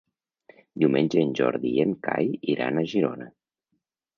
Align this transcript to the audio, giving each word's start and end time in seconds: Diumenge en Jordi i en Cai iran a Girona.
Diumenge 0.83 1.19
en 1.25 1.35
Jordi 1.41 1.73
i 1.73 1.83
en 1.85 1.93
Cai 2.07 2.33
iran 2.55 2.81
a 2.81 2.87
Girona. 2.95 3.29